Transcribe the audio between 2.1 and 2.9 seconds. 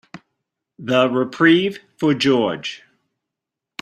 George.